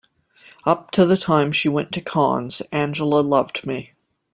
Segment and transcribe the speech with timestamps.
[0.65, 3.93] Up to the time she went to Cannes Angela loved me.